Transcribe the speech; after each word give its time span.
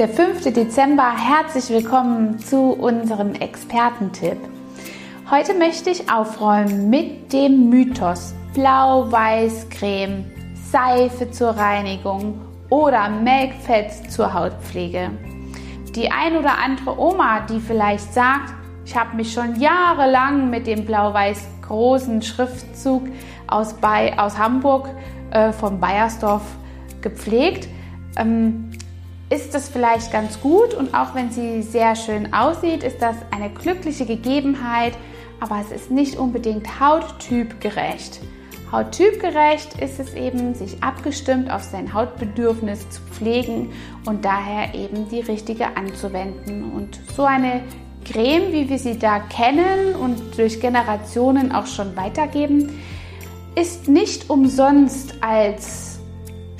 der 0.00 0.08
5. 0.08 0.54
Dezember. 0.54 1.12
Herzlich 1.14 1.68
willkommen 1.68 2.38
zu 2.38 2.72
unserem 2.72 3.34
Expertentipp. 3.34 4.38
Heute 5.30 5.52
möchte 5.52 5.90
ich 5.90 6.10
aufräumen 6.10 6.88
mit 6.88 7.34
dem 7.34 7.68
Mythos 7.68 8.32
Blau-Weiß-Creme, 8.54 10.24
Seife 10.72 11.30
zur 11.30 11.50
Reinigung 11.50 12.40
oder 12.70 13.10
Melkfett 13.10 14.10
zur 14.10 14.32
Hautpflege. 14.32 15.10
Die 15.94 16.10
ein 16.10 16.34
oder 16.34 16.56
andere 16.56 16.98
Oma, 16.98 17.40
die 17.40 17.60
vielleicht 17.60 18.14
sagt, 18.14 18.54
ich 18.86 18.96
habe 18.96 19.14
mich 19.16 19.30
schon 19.30 19.60
jahrelang 19.60 20.48
mit 20.48 20.66
dem 20.66 20.86
blau-weiß 20.86 21.46
großen 21.60 22.22
Schriftzug 22.22 23.02
aus, 23.48 23.74
Bay, 23.74 24.14
aus 24.16 24.38
Hamburg 24.38 24.88
äh, 25.30 25.52
von 25.52 25.78
Bayersdorf 25.78 26.44
gepflegt, 27.02 27.68
ähm, 28.16 28.69
ist 29.30 29.54
das 29.54 29.68
vielleicht 29.68 30.12
ganz 30.12 30.40
gut 30.40 30.74
und 30.74 30.92
auch 30.92 31.14
wenn 31.14 31.30
sie 31.30 31.62
sehr 31.62 31.94
schön 31.94 32.34
aussieht, 32.34 32.82
ist 32.82 33.00
das 33.00 33.14
eine 33.30 33.48
glückliche 33.48 34.04
Gegebenheit, 34.04 34.92
aber 35.38 35.60
es 35.60 35.70
ist 35.70 35.90
nicht 35.90 36.18
unbedingt 36.18 36.80
hauttypgerecht. 36.80 38.20
Hauttypgerecht 38.72 39.80
ist 39.80 39.98
es 39.98 40.14
eben, 40.14 40.54
sich 40.54 40.82
abgestimmt 40.82 41.50
auf 41.50 41.62
sein 41.62 41.92
Hautbedürfnis 41.94 42.88
zu 42.90 43.00
pflegen 43.02 43.72
und 44.04 44.24
daher 44.24 44.74
eben 44.74 45.08
die 45.08 45.20
richtige 45.20 45.76
anzuwenden. 45.76 46.72
Und 46.72 47.00
so 47.16 47.24
eine 47.24 47.62
Creme, 48.04 48.52
wie 48.52 48.68
wir 48.68 48.78
sie 48.78 48.98
da 48.98 49.20
kennen 49.20 49.94
und 49.96 50.38
durch 50.38 50.60
Generationen 50.60 51.52
auch 51.52 51.66
schon 51.66 51.96
weitergeben, 51.96 52.80
ist 53.56 53.88
nicht 53.88 54.30
umsonst 54.30 55.14
als 55.20 55.89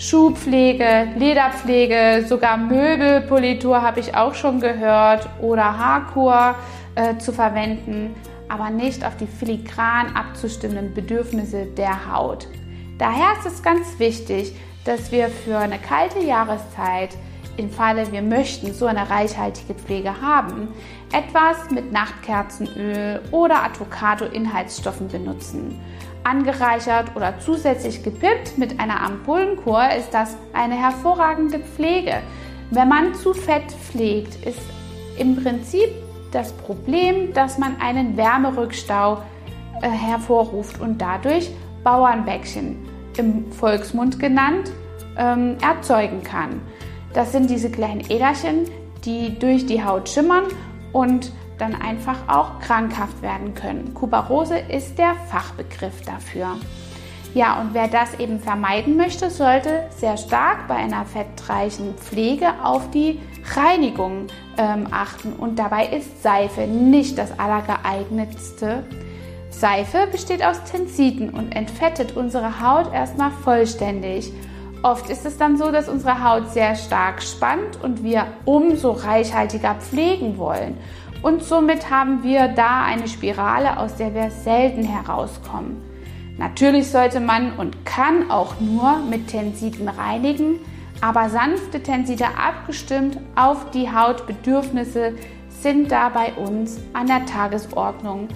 Schuhpflege, 0.00 1.08
Lederpflege, 1.18 2.24
sogar 2.26 2.56
Möbelpolitur 2.56 3.82
habe 3.82 4.00
ich 4.00 4.16
auch 4.16 4.34
schon 4.34 4.58
gehört 4.58 5.28
oder 5.42 5.76
Haarkur 5.76 6.54
äh, 6.94 7.18
zu 7.18 7.34
verwenden, 7.34 8.14
aber 8.48 8.70
nicht 8.70 9.04
auf 9.04 9.18
die 9.18 9.26
filigran 9.26 10.16
abzustimmenden 10.16 10.94
Bedürfnisse 10.94 11.66
der 11.66 12.10
Haut. 12.10 12.48
Daher 12.96 13.34
ist 13.38 13.44
es 13.44 13.62
ganz 13.62 13.98
wichtig, 13.98 14.54
dass 14.86 15.12
wir 15.12 15.28
für 15.28 15.58
eine 15.58 15.78
kalte 15.78 16.20
Jahreszeit, 16.20 17.10
im 17.56 17.70
Falle 17.70 18.10
wir 18.12 18.22
möchten 18.22 18.72
so 18.72 18.86
eine 18.86 19.10
reichhaltige 19.10 19.74
Pflege 19.74 20.20
haben, 20.20 20.68
etwas 21.12 21.70
mit 21.70 21.92
Nachtkerzenöl 21.92 23.20
oder 23.30 23.64
Avocado-Inhaltsstoffen 23.64 25.08
benutzen. 25.08 25.80
Angereichert 26.22 27.16
oder 27.16 27.38
zusätzlich 27.40 28.02
gepippt 28.02 28.58
mit 28.58 28.78
einer 28.78 29.02
Ampullenkur 29.02 29.82
ist 29.96 30.12
das 30.12 30.36
eine 30.52 30.74
hervorragende 30.74 31.58
Pflege. 31.58 32.16
Wenn 32.70 32.88
man 32.88 33.14
zu 33.14 33.32
fett 33.32 33.72
pflegt, 33.72 34.46
ist 34.46 34.60
im 35.18 35.36
Prinzip 35.36 35.88
das 36.30 36.52
Problem, 36.52 37.32
dass 37.32 37.58
man 37.58 37.80
einen 37.80 38.16
Wärmerückstau 38.16 39.22
äh, 39.82 39.88
hervorruft 39.88 40.80
und 40.80 40.98
dadurch 40.98 41.50
Bauernbäckchen 41.82 42.76
im 43.16 43.50
Volksmund 43.50 44.18
genannt 44.20 44.70
ähm, 45.16 45.56
erzeugen 45.60 46.22
kann. 46.22 46.60
Das 47.12 47.32
sind 47.32 47.50
diese 47.50 47.70
kleinen 47.70 48.08
Äderchen, 48.08 48.64
die 49.04 49.38
durch 49.38 49.66
die 49.66 49.82
Haut 49.82 50.08
schimmern 50.08 50.44
und 50.92 51.32
dann 51.58 51.74
einfach 51.74 52.16
auch 52.28 52.58
krankhaft 52.60 53.20
werden 53.22 53.54
können. 53.54 53.94
Kuparose 53.94 54.58
ist 54.58 54.98
der 54.98 55.14
Fachbegriff 55.30 56.02
dafür. 56.02 56.56
Ja, 57.32 57.60
und 57.60 57.74
wer 57.74 57.86
das 57.86 58.18
eben 58.18 58.40
vermeiden 58.40 58.96
möchte, 58.96 59.30
sollte 59.30 59.84
sehr 59.90 60.16
stark 60.16 60.66
bei 60.66 60.74
einer 60.74 61.04
fettreichen 61.04 61.94
Pflege 61.94 62.48
auf 62.64 62.90
die 62.90 63.20
Reinigung 63.54 64.26
ähm, 64.58 64.88
achten. 64.90 65.32
Und 65.34 65.56
dabei 65.56 65.86
ist 65.86 66.22
Seife 66.22 66.62
nicht 66.62 67.18
das 67.18 67.38
allergeeignetste. 67.38 68.82
Seife 69.50 70.08
besteht 70.10 70.44
aus 70.44 70.64
Tensiden 70.64 71.30
und 71.30 71.52
entfettet 71.54 72.16
unsere 72.16 72.60
Haut 72.60 72.92
erstmal 72.92 73.30
vollständig. 73.30 74.32
Oft 74.82 75.10
ist 75.10 75.26
es 75.26 75.36
dann 75.36 75.58
so, 75.58 75.70
dass 75.70 75.88
unsere 75.90 76.24
Haut 76.24 76.50
sehr 76.50 76.74
stark 76.74 77.22
spannt 77.22 77.82
und 77.82 78.02
wir 78.02 78.26
umso 78.46 78.92
reichhaltiger 78.92 79.74
pflegen 79.74 80.38
wollen. 80.38 80.78
Und 81.22 81.42
somit 81.42 81.90
haben 81.90 82.22
wir 82.22 82.48
da 82.48 82.84
eine 82.84 83.06
Spirale, 83.06 83.78
aus 83.78 83.96
der 83.96 84.14
wir 84.14 84.30
selten 84.30 84.84
herauskommen. 84.84 85.82
Natürlich 86.38 86.90
sollte 86.90 87.20
man 87.20 87.52
und 87.58 87.84
kann 87.84 88.30
auch 88.30 88.58
nur 88.58 89.00
mit 89.10 89.28
Tensiden 89.28 89.86
reinigen, 89.86 90.60
aber 91.02 91.28
sanfte 91.28 91.82
Tenside 91.82 92.28
abgestimmt 92.38 93.18
auf 93.36 93.70
die 93.72 93.92
Hautbedürfnisse 93.92 95.12
sind 95.50 95.92
da 95.92 96.08
bei 96.08 96.32
uns 96.32 96.78
an 96.94 97.06
der 97.06 97.26
Tagesordnung 97.26 98.28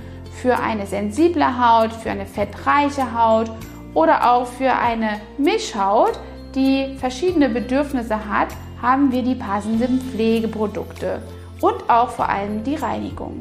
für 0.43 0.59
eine 0.59 0.87
sensible 0.87 1.59
Haut, 1.59 1.93
für 1.95 2.11
eine 2.11 2.27
fettreiche 2.27 3.19
Haut 3.19 3.51
oder 3.95 4.31
auch 4.31 4.47
für 4.47 4.75
eine 4.75 5.21
Mischhaut, 5.39 6.19
die 6.55 6.95
verschiedene 6.99 7.49
Bedürfnisse 7.49 8.29
hat, 8.29 8.49
haben 8.81 9.13
wir 9.13 9.23
die 9.23 9.35
passenden 9.35 10.01
Pflegeprodukte 10.01 11.23
und 11.61 11.89
auch 11.89 12.11
vor 12.11 12.29
allem 12.29 12.63
die 12.65 12.77
Reinigung. 12.77 13.39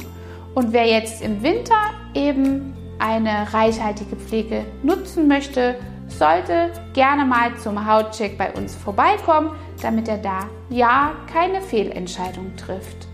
Und 0.55 0.71
wer 0.71 0.85
jetzt 0.87 1.21
im 1.21 1.41
Winter 1.43 1.75
eben 2.13 2.73
eine 2.99 3.53
reichhaltige 3.53 4.15
Pflege 4.15 4.65
nutzen 4.83 5.27
möchte, 5.27 5.75
sollte 6.07 6.71
gerne 6.93 7.25
mal 7.25 7.55
zum 7.57 7.87
Hautcheck 7.87 8.37
bei 8.37 8.51
uns 8.53 8.75
vorbeikommen, 8.75 9.51
damit 9.81 10.07
er 10.07 10.17
da 10.17 10.47
ja 10.69 11.11
keine 11.31 11.61
Fehlentscheidung 11.61 12.55
trifft. 12.55 13.07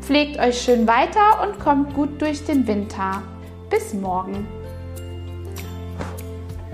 Pflegt 0.00 0.38
euch 0.38 0.60
schön 0.60 0.86
weiter 0.86 1.42
und 1.42 1.58
kommt 1.58 1.94
gut 1.94 2.20
durch 2.22 2.44
den 2.44 2.66
Winter. 2.66 3.22
Bis 3.68 3.92
morgen. 3.92 4.46